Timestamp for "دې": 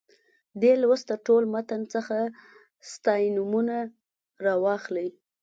0.61-0.73